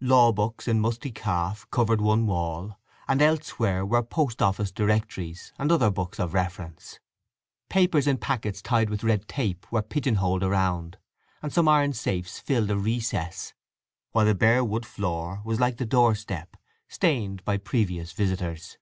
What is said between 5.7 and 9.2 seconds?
other books of reference. Papers in packets tied with